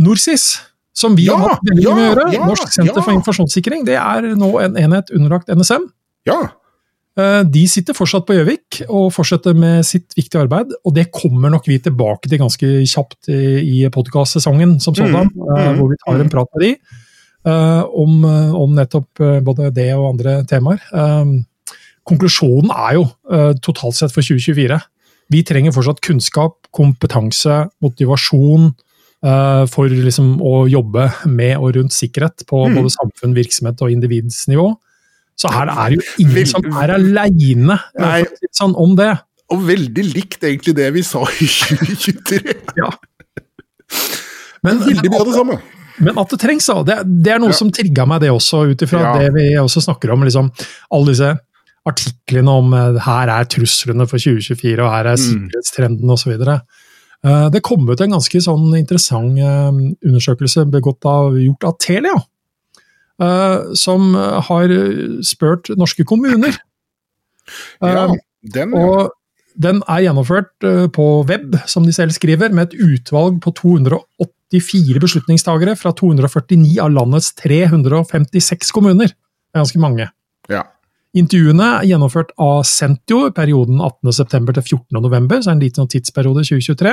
NorSIS, 0.01 0.47
som 0.97 1.17
vi 1.17 1.29
Ja, 1.29 1.37
har 1.37 1.57
hatt 1.57 1.67
veldig 1.67 1.83
mye 1.85 1.97
med 1.97 2.05
å 2.05 2.07
gjøre, 2.11 2.29
ja, 2.35 2.47
Norsk 2.49 2.71
senter 2.73 3.01
ja. 3.01 3.03
for 3.05 3.15
informasjonssikring, 3.17 3.85
det 3.89 3.99
er 4.01 4.31
nå 4.39 4.49
en 4.63 4.79
enhet 4.81 5.13
underlagt 5.15 5.51
NSM. 5.53 5.85
Ja. 6.29 6.39
Eh, 7.21 7.43
De 7.53 7.65
sitter 7.69 7.97
fortsatt 7.97 8.27
på 8.29 8.37
Gjøvik 8.39 8.81
og 8.87 9.11
fortsetter 9.15 9.57
med 9.57 9.85
sitt 9.89 10.17
viktige 10.17 10.47
arbeid, 10.47 10.73
og 10.85 10.97
det 10.97 11.11
kommer 11.15 11.53
nok 11.53 11.69
vi 11.69 11.79
tilbake 11.85 12.31
til 12.33 12.41
ganske 12.41 12.73
kjapt 12.89 13.29
i, 13.33 13.43
i 13.85 13.91
podkastsesongen 13.93 14.79
som 14.81 14.97
sådan, 14.97 15.29
Mm, 15.37 15.53
mm, 15.53 15.77
hvor 15.79 15.93
vi 15.93 16.01
tar 16.05 16.17
en 16.17 16.27
mm. 16.27 16.33
prat 16.33 16.49
med 16.57 16.65
de 16.65 16.73
eh, 17.47 17.85
om, 18.05 18.25
om 18.65 18.75
nettopp 18.75 19.25
både 19.45 19.71
det 19.77 19.93
og 19.95 20.11
andre 20.15 20.41
temaer. 20.49 20.81
Konklusjonen 22.07 22.71
er 22.71 23.01
jo 23.01 23.07
totalt 23.61 23.97
sett 23.99 24.15
for 24.15 24.23
2024 24.23 24.79
vi 25.33 25.43
trenger 25.43 25.75
fortsatt 25.75 26.03
kunnskap, 26.07 26.69
kompetanse, 26.75 27.65
motivasjon 27.83 28.71
for 29.73 29.89
liksom 29.91 30.37
å 30.45 30.69
jobbe 30.71 31.09
med 31.27 31.57
og 31.59 31.75
rundt 31.77 31.93
sikkerhet 31.97 32.45
på 32.47 32.61
Mm. 32.69 32.77
både 32.79 32.93
samfunn, 32.95 33.35
virksomhet 33.35 33.81
og 33.83 33.91
individsnivå. 33.91 34.69
Så 35.37 35.51
her 35.53 35.69
er 35.69 35.91
det 35.91 35.99
jo 35.99 36.05
ingen 36.25 36.35
Vel- 36.35 36.47
som 36.49 36.65
er 36.83 36.95
aleine 36.95 37.79
sånn, 38.57 38.75
om 38.77 38.95
det. 38.97 39.11
Og 39.53 39.61
veldig 39.69 40.05
likt 40.15 40.41
egentlig 40.43 40.75
det 40.75 40.93
vi 40.95 41.03
sa 41.03 41.23
i 41.23 41.47
2023. 41.59 42.55
Ja. 42.81 42.91
Men, 44.65 44.81
Veldig 44.83 45.11
mye 45.13 45.21
av 45.21 45.27
det 45.29 45.35
samme. 45.37 45.59
Men 46.03 46.19
at 46.21 46.33
det 46.33 46.39
trengs, 46.43 46.67
da. 46.69 46.83
Det, 46.85 46.97
det 47.25 47.33
er 47.33 47.39
noe 47.41 47.53
Ja. 47.55 47.57
som 47.57 47.71
trigga 47.73 48.07
meg, 48.09 48.21
det 48.21 48.31
også, 48.33 48.65
ut 48.73 48.83
ifra 48.85 49.01
Ja. 49.01 49.13
det 49.19 49.31
vi 49.37 49.47
også 49.57 49.81
snakker 49.85 50.13
om. 50.13 50.23
liksom 50.27 50.51
Alle 50.93 51.07
disse 51.13 51.39
artiklene 51.87 52.49
om 52.51 52.75
eh, 52.75 52.99
her 53.07 53.29
er 53.31 53.45
truslene 53.45 54.09
for 54.09 54.19
2024, 54.19 54.81
og 54.83 54.91
her 54.91 55.07
er 55.07 55.17
Mm. 55.17 55.49
sikkerhetstrenden 55.51 56.11
osv. 56.11 56.35
Uh, 57.25 57.49
det 57.53 57.65
kom 57.65 57.87
ut 57.89 58.01
en 58.05 58.17
ganske 58.17 58.41
sånn 58.45 58.69
interessant 58.77 59.39
eh, 59.41 59.79
undersøkelse 60.05 60.67
begått 60.71 61.07
av, 61.09 61.39
gjort 61.41 61.65
av 61.67 61.77
Telia, 61.83 62.17
eh, 63.23 63.73
som 63.79 64.13
har 64.51 64.75
spurt 65.25 65.73
norske 65.81 66.05
kommuner. 66.09 66.55
Ja, 66.55 66.65
Eh, 67.87 68.15
den, 68.55 68.75
ja. 68.75 68.83
og 68.83 69.13
den 69.57 69.83
er 69.89 70.05
gjennomført 70.05 70.67
eh, 70.67 70.87
på 70.93 71.07
web, 71.29 71.57
som 71.71 71.87
de 71.87 71.95
selv 71.95 72.15
skriver, 72.17 72.53
med 72.55 72.69
et 72.71 72.81
utvalg 72.83 73.41
på 73.45 73.53
284 73.57 75.03
beslutningstagere 75.03 75.77
fra 75.79 75.95
249 75.97 76.77
av 76.83 76.93
landets 76.95 77.33
356 77.41 78.75
kommuner. 78.75 79.13
Det 79.13 79.59
er 79.59 79.65
ganske 79.65 79.83
mange. 79.83 80.11
ja. 80.53 80.65
Intervjuene 81.17 81.67
er 81.79 81.87
gjennomført 81.89 82.33
av 82.43 82.63
Sentio 82.69 83.27
i 83.31 83.35
perioden 83.35 83.79
18.9. 83.81 84.53
til 84.59 84.79
14.11, 84.79 85.45
så 85.45 85.53
en 85.53 85.63
liten 85.63 85.89
tidsperiode 85.89 86.45
2023. 86.45 86.93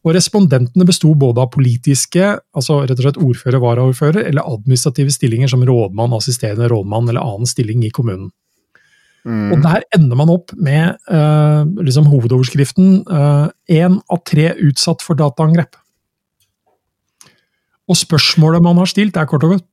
Og 0.00 0.14
respondentene 0.16 0.86
besto 0.88 1.12
både 1.18 1.42
av 1.44 1.50
politiske, 1.52 2.34
altså 2.56 2.82
rett 2.84 2.98
og 2.98 3.04
slett 3.04 3.20
ordfører, 3.20 3.60
varaordfører, 3.60 4.22
eller 4.28 4.48
administrative 4.48 5.12
stillinger 5.12 5.52
som 5.52 5.64
rådmann, 5.68 6.14
assisterende 6.16 6.68
rådmann 6.72 7.08
eller 7.08 7.24
annen 7.24 7.48
stilling 7.48 7.84
i 7.84 7.92
kommunen. 7.92 8.30
Mm. 9.28 9.50
Og 9.52 9.64
der 9.66 9.84
ender 9.96 10.16
man 10.16 10.32
opp 10.32 10.54
med 10.56 10.96
uh, 11.12 11.68
liksom 11.84 12.08
hovedoverskriften 12.08 13.02
én 13.04 13.98
av 14.00 14.22
tre 14.24 14.54
utsatt 14.64 15.04
for 15.04 15.20
dataangrep. 15.20 15.76
Og 17.90 17.98
spørsmålet 17.98 18.64
man 18.64 18.80
har 18.80 18.88
stilt, 18.88 19.18
er 19.18 19.28
kort 19.28 19.44
og 19.44 19.56
godt 19.56 19.66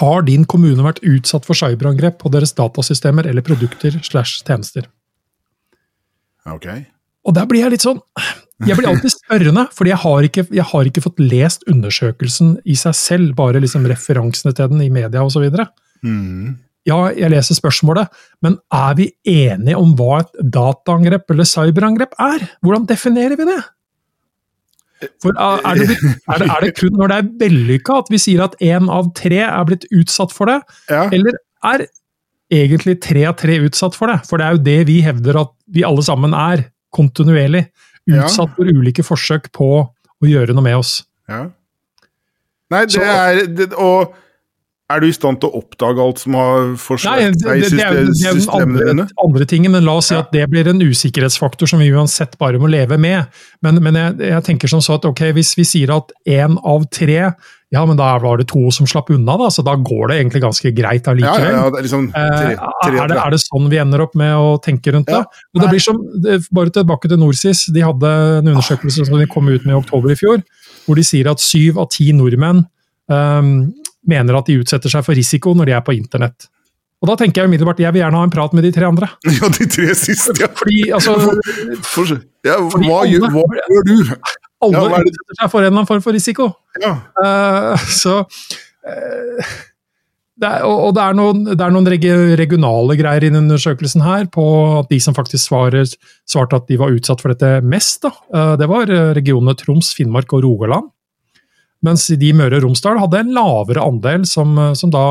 har 0.00 0.24
din 0.26 0.44
kommune 0.48 0.84
vært 0.84 1.00
utsatt 1.06 1.46
for 1.48 1.58
cyberangrep 1.58 2.18
på 2.22 2.32
deres 2.34 2.54
datasystemer 2.58 3.28
eller 3.30 3.44
produkter 3.46 3.98
slash 4.04 4.42
tjenester. 4.46 4.88
Ok. 6.48 6.68
Og 7.28 7.34
der 7.36 7.48
blir 7.48 7.64
jeg 7.64 7.74
litt 7.74 7.84
sånn 7.84 7.98
Jeg 8.64 8.78
blir 8.78 8.88
alltid 8.90 9.12
spørrende, 9.12 9.66
fordi 9.74 9.92
jeg 9.92 10.02
har 10.02 10.24
ikke, 10.26 10.46
jeg 10.50 10.64
har 10.70 10.88
ikke 10.88 11.02
fått 11.04 11.20
lest 11.22 11.66
undersøkelsen 11.70 12.56
i 12.66 12.74
seg 12.78 12.96
selv, 12.98 13.34
bare 13.38 13.60
liksom 13.62 13.86
referansene 13.86 14.50
til 14.56 14.72
den 14.72 14.82
i 14.82 14.90
media 14.90 15.22
osv. 15.22 15.44
Mm. 16.02 16.56
Ja, 16.88 16.98
jeg 17.14 17.30
leser 17.30 17.54
spørsmålet, 17.54 18.10
men 18.42 18.56
er 18.74 18.96
vi 18.98 19.12
enige 19.28 19.78
om 19.78 19.92
hva 19.98 20.22
et 20.24 20.34
dataangrep 20.56 21.30
eller 21.30 21.46
cyberangrep 21.46 22.16
er? 22.18 22.48
Hvordan 22.64 22.88
definerer 22.88 23.38
vi 23.38 23.46
det? 23.46 23.60
For 25.22 25.30
er 25.36 25.60
er 25.68 25.74
det, 25.78 25.96
er 26.28 26.38
det, 26.42 26.48
er 26.50 26.60
det 26.64 26.72
kun 26.78 26.96
når 26.98 27.08
det 27.12 27.16
er 27.20 27.28
vellykka 27.44 27.98
at 28.02 28.08
vi 28.10 28.18
sier 28.18 28.42
at 28.44 28.56
én 28.64 28.88
av 28.90 29.12
tre 29.14 29.38
er 29.46 29.64
blitt 29.68 29.84
utsatt 29.94 30.32
for 30.34 30.46
det, 30.50 30.56
Ja. 30.90 31.04
eller 31.12 31.38
er 31.64 31.86
egentlig 32.50 32.96
tre 33.04 33.24
av 33.28 33.36
tre 33.36 33.58
utsatt 33.66 33.94
for 33.94 34.08
det? 34.10 34.18
For 34.26 34.38
det 34.40 34.46
er 34.46 34.56
jo 34.56 34.62
det 34.64 34.78
vi 34.88 35.00
hevder 35.04 35.40
at 35.44 35.52
vi 35.68 35.84
alle 35.86 36.02
sammen 36.02 36.34
er, 36.34 36.64
kontinuerlig. 36.94 37.66
Ja. 38.08 38.24
Utsatt 38.24 38.54
for 38.56 38.64
ulike 38.64 39.04
forsøk 39.04 39.50
på 39.52 39.68
å 39.86 40.26
gjøre 40.26 40.54
noe 40.56 40.64
med 40.64 40.76
oss. 40.80 41.04
ja. 41.28 41.48
Nei, 42.70 42.82
det 42.84 42.92
Så- 42.92 43.00
er 43.02 43.46
det, 43.46 43.72
Og 43.72 44.12
er 44.88 45.02
du 45.02 45.08
i 45.10 45.12
stand 45.12 45.42
til 45.42 45.50
å 45.50 45.60
oppdage 45.60 46.00
alt 46.00 46.22
som 46.22 46.36
har 46.38 46.70
forsvunnet 46.80 47.42
seg 47.42 47.60
i 47.60 47.66
systemene 47.66 48.06
jo 48.08 48.14
det 48.14 48.30
er 48.30 48.38
den 48.38 48.54
andre, 48.54 48.86
dine? 48.88 49.04
andre 49.20 49.48
tingen, 49.50 49.74
men 49.74 49.84
la 49.84 49.98
oss 50.00 50.08
si 50.08 50.16
at 50.16 50.32
det 50.32 50.46
blir 50.48 50.70
en 50.70 50.80
usikkerhetsfaktor 50.80 51.68
som 51.68 51.82
vi 51.82 51.90
uansett 51.92 52.38
bare 52.40 52.60
må 52.62 52.70
leve 52.72 52.96
med. 53.00 53.28
Men, 53.64 53.82
men 53.84 53.98
jeg, 54.00 54.16
jeg 54.30 54.46
tenker 54.46 54.72
som 54.72 54.80
så 54.84 54.96
at 54.96 55.04
ok, 55.08 55.26
hvis 55.36 55.52
vi 55.58 55.66
sier 55.68 55.92
at 55.92 56.14
én 56.24 56.56
av 56.64 56.86
tre, 56.94 57.18
ja, 57.68 57.82
men 57.84 57.98
da 58.00 58.14
var 58.22 58.40
det 58.40 58.46
to 58.48 58.70
som 58.72 58.88
slapp 58.88 59.12
unna, 59.12 59.36
da, 59.36 59.50
så 59.52 59.60
da 59.66 59.74
går 59.76 60.08
det 60.08 60.16
egentlig 60.22 60.42
ganske 60.46 60.72
greit 60.72 61.04
Ja, 61.04 61.12
allikevel. 61.12 61.44
ja, 61.44 61.58
ja, 61.58 61.66
er 61.68 61.84
liksom 61.84 62.08
tre, 62.14 62.24
Eh, 62.24 62.64
tre, 62.86 62.94
er, 62.94 63.12
det, 63.12 63.20
er 63.26 63.36
det 63.36 63.42
sånn 63.44 63.68
vi 63.68 63.82
ender 63.84 64.06
opp 64.06 64.16
med 64.16 64.32
å 64.40 64.56
tenke 64.64 64.96
rundt 64.96 65.12
det? 65.12 65.20
Og 65.52 65.62
det 65.66 65.68
blir 65.74 65.84
som, 65.84 66.00
Bare 66.56 66.72
tilbake 66.72 67.12
til 67.12 67.20
Norsis. 67.20 67.66
De 67.76 67.84
hadde 67.84 68.14
en 68.40 68.50
undersøkelse 68.54 69.04
som 69.04 69.20
de 69.20 69.28
kom 69.28 69.52
ut 69.52 69.68
med 69.68 69.76
i 69.76 69.78
oktober 69.82 70.16
i 70.16 70.16
fjor, 70.16 70.40
hvor 70.86 70.96
de 70.96 71.04
sier 71.04 71.28
at 71.28 71.44
syv 71.44 71.76
av 71.84 71.92
ti 71.92 72.08
nordmenn 72.16 72.64
mener 73.08 74.38
at 74.38 74.48
de 74.48 74.58
utsetter 74.60 74.92
seg 74.92 75.04
for 75.06 75.16
risiko 75.16 75.54
når 75.56 75.70
de 75.70 75.76
er 75.76 75.84
på 75.84 75.94
internett. 75.96 76.48
Og 76.98 77.06
da 77.12 77.14
tenker 77.20 77.44
jeg 77.44 77.52
umiddelbart 77.52 77.80
jeg 77.82 77.94
vil 77.94 78.02
gjerne 78.02 78.18
ha 78.18 78.26
en 78.26 78.32
prat 78.34 78.54
med 78.56 78.66
de 78.66 78.72
tre 78.74 78.88
andre. 78.88 79.08
Ja, 79.38 79.50
de 79.54 79.68
tre 79.70 79.94
siste, 79.98 80.34
ja. 80.42 80.50
Fordi 80.58 80.90
altså, 80.96 81.14
For, 81.86 82.18
ja 82.46 82.58
Fordi 82.72 82.90
hva, 82.90 83.04
gjør, 83.06 83.30
hva 83.36 83.46
gjør 83.70 83.86
du? 83.86 83.96
alle 84.64 84.82
Ja, 84.82 84.98
er 84.98 85.06
utsetter 85.06 85.38
seg 85.38 85.52
for 85.52 85.62
en 85.62 85.68
eller 85.68 85.76
annen 85.76 85.90
form 85.92 86.04
for 86.04 86.16
risiko. 86.16 86.50
Ja. 86.82 86.96
Uh, 87.22 87.86
så 87.94 88.20
uh, 88.26 89.52
det 90.38 90.48
er, 90.48 90.64
og 90.66 90.88
og 90.88 90.92
det 90.94 91.04
er 91.04 91.16
noen, 91.18 91.44
det 91.50 91.62
er 91.62 91.72
noen 91.74 91.88
regi, 91.90 92.10
regionale 92.38 92.94
greier 92.98 93.26
i 93.26 93.30
den 93.30 93.44
undersøkelsen 93.44 94.02
her, 94.06 94.26
på 94.30 94.44
at 94.80 94.90
de 94.90 95.00
som 95.02 95.14
faktisk 95.16 95.48
svarer, 95.48 95.86
svarte 96.30 96.60
at 96.60 96.68
de 96.70 96.78
var 96.78 96.94
utsatt 96.94 97.22
for 97.22 97.34
dette 97.34 97.58
mest, 97.66 98.04
da. 98.06 98.12
Eh, 98.30 98.52
det 98.60 98.68
var 98.70 98.86
regionene 99.18 99.56
Troms, 99.58 99.90
Finnmark 99.98 100.30
og 100.38 100.44
Rogaland. 100.46 100.92
Mens 101.86 102.08
de 102.10 102.30
i 102.30 102.34
Møre 102.34 102.58
og 102.58 102.66
Romsdal 102.66 102.98
hadde 102.98 103.22
en 103.22 103.34
lavere 103.36 103.84
andel 103.84 104.26
som, 104.26 104.56
eh, 104.58 104.74
som, 104.78 104.90
da, 104.94 105.04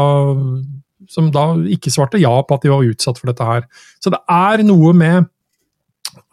som 1.11 1.31
da 1.33 1.49
ikke 1.77 1.93
svarte 1.93 2.21
ja 2.21 2.33
på 2.43 2.57
at 2.57 2.65
de 2.65 2.73
var 2.73 2.87
utsatt 2.87 3.21
for 3.21 3.31
dette 3.31 3.47
her. 3.47 3.67
Så 4.03 4.13
det 4.13 4.19
er 4.31 4.65
noe 4.67 4.93
med 4.97 5.29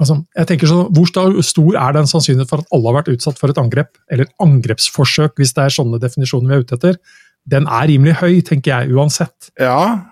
altså, 0.00 0.18
jeg 0.34 0.48
tenker 0.50 0.70
så, 0.70 0.80
Hvor 0.94 1.42
stor 1.44 1.78
er 1.80 1.94
den 1.98 2.08
sannsynligheten 2.10 2.50
for 2.50 2.64
at 2.64 2.74
alle 2.74 2.90
har 2.90 2.98
vært 3.02 3.12
utsatt 3.14 3.38
for 3.40 3.52
et 3.52 3.60
angrep, 3.60 3.94
eller 4.10 4.30
angrepsforsøk, 4.42 5.36
hvis 5.38 5.54
det 5.56 5.66
er 5.66 5.76
sånne 5.76 6.02
definisjoner 6.02 6.50
vi 6.50 6.56
er 6.56 6.66
ute 6.66 6.80
etter? 6.80 6.98
Den 7.44 7.68
er 7.68 7.88
rimelig 7.90 8.18
høy, 8.22 8.40
tenker 8.46 8.72
jeg, 8.72 8.94
uansett. 8.96 9.52
ja. 9.60 10.10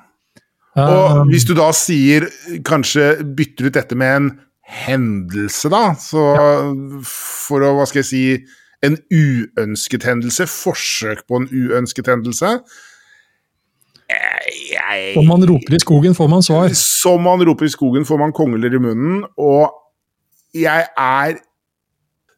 Og 0.79 1.19
Um, 1.21 1.29
hvis 1.29 1.45
du 1.45 1.51
da 1.53 1.67
sier 1.77 2.25
Kanskje 2.65 3.19
bytter 3.37 3.67
ut 3.69 3.75
dette 3.77 3.97
med 3.99 4.15
en 4.17 4.29
hendelse, 4.73 5.69
da, 5.69 5.91
så 6.01 6.23
for 7.05 7.61
å, 7.61 7.75
hva 7.77 7.85
skal 7.85 8.01
jeg 8.01 8.09
si 8.09 8.23
En 8.83 8.97
uønsket 9.15 10.03
hendelse, 10.09 10.47
forsøk 10.51 11.21
på 11.29 11.39
en 11.43 11.49
uønsket 11.53 12.09
hendelse 12.11 12.57
jeg, 14.13 14.57
jeg, 14.73 15.13
Om 15.17 15.29
man 15.31 15.45
roper 15.49 15.77
i 15.77 15.81
skogen, 15.81 16.15
får 16.19 16.29
man 16.29 16.43
svar. 16.45 16.73
Som 16.77 17.23
man 17.25 17.41
roper 17.47 17.69
i 17.69 17.73
skogen, 17.73 18.05
får 18.09 18.19
man 18.21 18.35
kongler 18.37 18.75
i 18.75 18.81
munnen, 18.83 19.23
og 19.41 19.71
jeg 20.55 20.89
er 20.99 21.39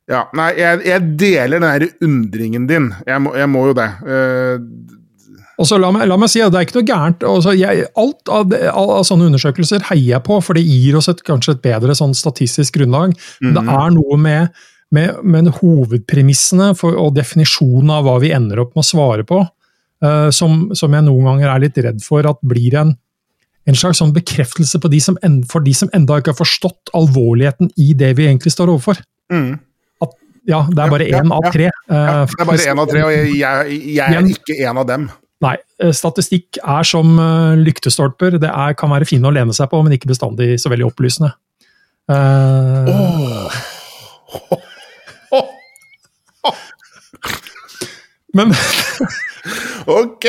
Ja, 0.05 0.27
nei, 0.37 0.51
jeg, 0.61 0.83
jeg 0.85 1.01
deler 1.19 1.57
den 1.57 1.65
derre 1.65 1.87
undringen 2.05 2.67
din. 2.69 2.91
Jeg 3.09 3.23
må, 3.25 3.33
jeg 3.41 3.49
må 3.49 3.63
jo 3.71 3.73
det. 3.79 3.89
Uh... 4.05 5.01
Og 5.57 5.65
så 5.71 5.79
la 5.81 5.89
meg, 5.95 6.05
la 6.11 6.19
meg 6.21 6.29
si 6.29 6.43
at 6.45 6.53
det 6.53 6.59
er 6.61 6.67
ikke 6.67 6.77
noe 6.77 6.89
gærent. 6.91 7.25
Altså, 7.25 7.55
jeg, 7.57 7.87
alt 7.97 8.29
av, 8.29 8.45
det, 8.51 8.59
all, 8.69 8.91
av 8.99 9.07
sånne 9.09 9.31
undersøkelser 9.31 9.87
heier 9.89 10.17
jeg 10.19 10.25
på, 10.27 10.37
for 10.45 10.59
det 10.59 10.67
gir 10.67 10.99
oss 10.99 11.09
et, 11.09 11.23
kanskje 11.25 11.55
et 11.57 11.63
bedre 11.65 11.97
sånn 11.97 12.13
statistisk 12.19 12.77
grunnlag. 12.77 13.15
Men 13.41 13.57
det 13.57 13.63
Mhm. 13.65 13.73
er 13.81 13.95
noe 13.97 14.19
med, 14.21 14.65
med, 14.95 15.21
med 15.27 15.51
hovedpremissene 15.59 16.73
for, 16.79 16.97
og 17.01 17.15
definisjonen 17.17 17.93
av 17.95 18.07
hva 18.07 18.19
vi 18.23 18.33
ender 18.37 18.63
opp 18.63 18.75
med 18.75 18.85
å 18.85 18.89
svare 18.89 19.27
på, 19.29 19.41
uh, 20.05 20.29
som, 20.35 20.69
som 20.77 20.95
jeg 20.95 21.07
noen 21.07 21.29
ganger 21.31 21.51
er 21.51 21.65
litt 21.67 21.81
redd 21.85 22.03
for 22.05 22.27
at 22.29 22.41
blir 22.47 22.77
en, 22.81 22.95
en 23.69 23.79
slags 23.79 24.01
sånn 24.03 24.15
bekreftelse 24.17 24.81
på 24.83 24.91
de 24.93 25.01
som 25.03 25.19
en, 25.27 25.41
for 25.51 25.65
de 25.65 25.75
som 25.77 25.91
enda 25.97 26.21
ikke 26.21 26.35
har 26.35 26.41
forstått 26.41 26.95
alvorligheten 26.97 27.73
i 27.81 27.93
det 27.99 28.15
vi 28.19 28.29
egentlig 28.31 28.55
står 28.55 28.75
overfor. 28.77 29.03
mm. 29.35 29.53
At, 30.05 30.17
ja, 30.51 30.65
det 30.69 30.83
er 30.83 30.91
bare 30.93 31.05
Ja, 31.09 31.21
én 31.23 31.31
ja, 31.31 31.37
av 31.37 31.47
tre. 31.51 31.53
tre. 31.53 31.69
Ja, 31.89 32.01
eh, 32.23 32.33
det 32.35 32.43
er 32.43 32.49
bare 32.51 32.73
én 32.73 32.81
av 32.83 32.91
tre, 32.91 33.05
og 33.07 33.15
jeg, 33.15 33.37
jeg, 33.41 33.79
jeg 33.95 34.19
er 34.19 34.35
ikke 34.35 34.59
en 34.69 34.81
av 34.83 34.91
dem. 34.91 35.07
Nei, 35.45 35.55
eh, 35.81 35.95
statistikk 35.97 36.59
er 36.61 36.85
som 36.89 37.17
lyktestolper. 37.61 38.37
Det 38.43 38.51
er, 38.51 38.77
kan 38.77 38.93
være 38.93 39.09
fine 39.09 39.31
å 39.31 39.33
lene 39.35 39.57
seg 39.57 39.71
på, 39.73 39.81
men 39.85 39.97
ikke 39.97 40.13
bestandig 40.13 40.55
så 40.61 40.73
veldig 40.73 40.91
opplysende. 40.91 41.33
Uh, 42.05 42.85
Åh. 42.93 44.71
Men 48.35 48.53
Ok! 49.87 50.27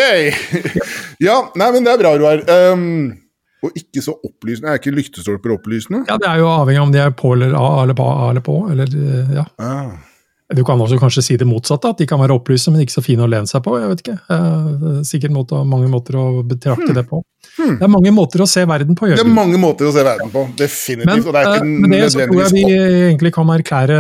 Ja, 1.24 1.38
nei, 1.56 1.70
men 1.72 1.86
det 1.86 1.94
er 1.94 2.02
bra, 2.02 2.12
Roar. 2.20 2.42
Um, 2.74 3.14
og 3.66 3.78
ikke 3.80 4.04
så 4.04 4.14
opplysende. 4.20 4.74
Er 4.74 4.82
ikke 4.82 4.94
lyktestolper 4.94 5.56
opplysende? 5.56 6.04
ja, 6.10 6.18
det 6.22 6.28
er 6.30 6.42
jo 6.42 6.50
avhengig 6.52 6.82
av 6.82 6.90
om 6.90 6.92
de 6.94 7.02
er 7.02 7.16
på 7.18 7.32
eller 7.38 7.56
av 7.58 7.80
eller 7.86 7.98
på. 7.98 8.10
Eller 8.30 8.46
på 8.46 8.58
eller, 8.74 8.92
eh, 9.00 9.32
ja. 9.40 9.46
Ah. 9.62 9.96
Du 10.54 10.62
kan 10.64 10.78
også 10.78 11.00
kanskje 11.02 11.24
si 11.26 11.36
det 11.42 11.48
motsatte, 11.50 11.90
at 11.90 11.98
de 11.98 12.06
kan 12.06 12.20
være 12.22 12.36
opplyse, 12.38 12.70
men 12.70 12.84
ikke 12.84 12.94
så 12.94 13.02
fine 13.02 13.24
å 13.26 13.30
lene 13.30 13.50
seg 13.50 13.64
på. 13.66 13.80
jeg 13.82 13.90
vet 13.90 14.04
ikke. 14.04 14.18
Eh, 14.30 14.68
er 14.92 15.00
Sikkert 15.08 15.34
måte, 15.34 15.62
mange 15.66 15.88
måter 15.90 16.20
å 16.22 16.44
betrakte 16.46 16.94
det 16.94 17.08
på. 17.10 17.24
Hmm. 17.56 17.78
Det 17.80 17.88
er 17.88 17.90
mange 17.90 18.12
måter 18.14 18.44
å 18.44 18.48
se 18.50 18.62
verden 18.70 18.94
på. 18.98 19.08
Det 19.10 19.24
er 19.24 19.32
mange 19.32 19.58
måter 19.58 19.90
å 19.90 19.94
se 19.96 20.04
verden 20.06 20.30
på. 20.30 20.44
Definitivt. 20.60 21.10
Men, 21.10 21.26
og 21.26 21.34
det 21.34 21.42
er 21.42 21.56
ikke 21.56 21.66
med 21.66 21.96
det 21.96 22.12
så 22.12 22.20
tror 22.28 22.42
jeg 22.44 22.54
vi 22.54 22.64
egentlig 23.10 23.34
kan 23.34 23.48
erklære 23.56 24.00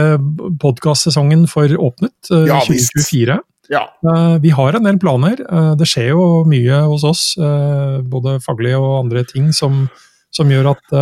podkastsesongen 0.61 1.47
for 1.49 1.67
åpnet. 1.89 2.13
eh, 2.31 2.45
Ja, 2.51 2.59
2024. 2.61 3.39
Ja. 3.69 3.83
Eh, 4.05 4.37
Vi 4.41 4.49
har 4.53 4.75
en 4.75 4.83
del 4.83 4.99
planer. 4.99 5.35
Det 5.77 5.87
skjer 5.89 6.09
jo 6.13 6.43
mye 6.45 6.83
hos 6.85 7.03
oss, 7.03 7.23
eh, 7.37 8.01
både 8.05 8.37
faglige 8.45 8.77
og 8.77 9.05
andre 9.05 9.23
ting, 9.25 9.51
som, 9.51 9.89
som 10.31 10.47
gjør 10.49 10.75
at 10.75 10.95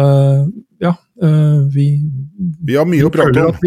ja, 0.80 0.96
eh, 1.22 1.60
vi, 1.74 2.00
Vi 2.64 2.76
har 2.80 2.86
mye 2.86 3.04
å 3.08 3.12
prate 3.12 3.44
om. 3.50 3.60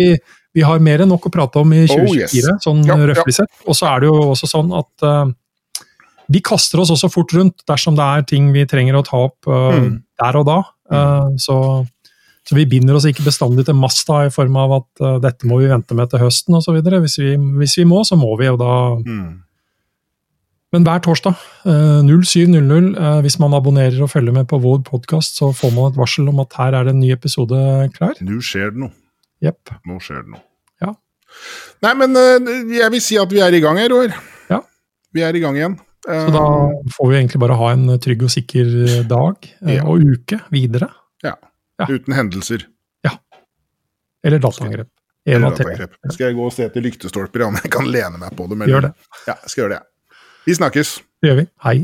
Vi, 0.57 0.63
har 0.65 0.81
mer 0.83 1.05
enn 1.05 1.11
nok 1.13 1.29
å 1.29 1.33
prate 1.35 1.61
om 1.61 1.73
i 1.77 1.83
Oh, 1.85 1.93
2024, 2.09 2.33
yes. 2.33 2.65
sånn 2.65 2.81
Ja, 2.89 2.97
røftlig 3.13 3.37
sett. 3.37 3.53
Og 3.69 3.77
så 3.77 3.91
er 3.93 4.01
det 4.03 4.09
jo 4.11 4.17
også 4.33 4.49
sånn 4.51 4.73
at 4.79 5.05
uh, 5.07 5.27
vi 6.33 6.41
kaster 6.43 6.81
oss 6.83 6.91
også 6.95 7.11
fort 7.13 7.35
rundt 7.37 7.63
dersom 7.69 7.95
det 7.99 8.07
er 8.17 8.25
ting 8.27 8.49
vi 8.57 8.65
trenger 8.67 8.97
å 8.99 9.05
ta 9.07 9.21
opp 9.29 9.47
uh, 9.53 9.77
Mm. 9.77 10.01
der 10.19 10.39
og 10.41 10.47
da. 10.49 10.59
Uh, 10.91 11.29
så, 11.39 11.57
så 12.47 12.55
vi 12.59 12.65
binder 12.71 12.97
oss 12.99 13.05
ikke 13.07 13.25
bestandig 13.27 13.67
til 13.69 13.77
masta 13.79 14.25
i 14.27 14.33
form 14.35 14.57
av 14.59 14.73
at 14.81 15.05
dette 15.23 15.47
må 15.51 15.61
vi 15.63 15.69
vente 15.71 15.95
med 15.99 16.09
til 16.11 16.23
høsten 16.25 16.55
osv. 16.59 16.79
Hvis, 16.83 17.19
vi- 17.23 17.37
hvis 17.61 17.77
vi 17.79 17.85
må, 17.91 18.01
så 18.07 18.17
må 18.19 18.33
vi, 18.41 18.49
og 18.51 18.59
da 18.65 18.73
Mm. 19.03 19.43
Men 20.75 20.83
hver 20.85 20.99
torsdag 21.01 21.37
eh, 21.65 22.03
07.00, 22.05 22.97
eh, 22.99 23.21
hvis 23.25 23.37
man 23.41 23.55
abonnerer 23.55 24.03
og 24.03 24.11
følger 24.13 24.35
med 24.35 24.49
på 24.51 24.59
vår 24.61 24.81
podkast, 24.85 25.39
så 25.39 25.53
får 25.55 25.71
man 25.73 25.93
et 25.93 25.97
varsel 25.97 26.27
om 26.29 26.41
at 26.43 26.53
her 26.59 26.75
er 26.75 26.85
det 26.89 26.93
en 26.93 27.01
ny 27.01 27.13
episode 27.15 27.57
klar. 27.95 28.19
Nå 28.21 28.41
skjer 28.45 28.75
det 28.75 28.83
noe. 28.83 28.93
Yep. 29.47 29.73
Nå 29.87 29.97
skjer 30.03 30.25
det 30.27 30.33
noe. 30.35 30.43
Ja. 31.37 31.88
Nei, 31.88 31.95
men 32.00 32.16
eh, 32.16 32.76
jeg 32.78 32.90
vil 32.95 33.02
si 33.05 33.19
at 33.21 33.31
vi 33.33 33.40
er 33.45 33.52
i 33.55 33.61
gang 33.61 33.76
her, 33.78 33.88
Roar. 33.93 34.14
Ja. 34.50 34.61
Vi 35.14 35.23
er 35.23 35.37
i 35.37 35.40
gang 35.43 35.57
igjen. 35.59 35.76
Så 36.07 36.31
da 36.31 36.43
får 36.95 37.09
vi 37.11 37.16
egentlig 37.19 37.40
bare 37.43 37.57
ha 37.59 37.69
en 37.75 37.88
trygg 37.99 38.21
og 38.23 38.31
sikker 38.31 38.69
dag 39.11 39.49
eh, 39.66 39.75
Ja. 39.76 39.85
og 39.90 39.99
uke 40.07 40.38
videre. 40.55 40.88
ja. 41.26 41.35
ja. 41.81 41.87
Uten 41.90 42.14
hendelser. 42.16 42.66
Eller 44.26 44.40
dataangrep. 44.43 44.88
Eller 45.26 45.50
dataangrep. 45.50 45.93
Skal 46.11 46.26
jeg 46.31 46.35
gå 46.38 46.47
og 46.47 46.52
se 46.55 46.64
etter 46.66 46.83
lyktestolper, 46.83 47.45
om 47.47 47.59
jeg 47.61 47.71
kan 47.71 47.87
lene 47.87 48.19
meg 48.19 48.33
på 48.38 48.47
dem? 48.50 48.62
eller- 48.62 48.73
Gjør 48.75 48.87
det. 48.88 48.93
Ja, 49.28 49.35
skal 49.47 49.62
gjøre 49.64 49.76
det. 49.76 49.83
Vi 50.47 50.55
snakkes. 50.59 50.95
Det 51.23 51.31
gjør 51.31 51.37
vi. 51.43 51.47
Hei. 51.66 51.76